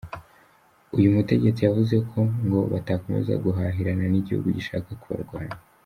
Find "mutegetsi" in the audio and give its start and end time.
1.15-1.61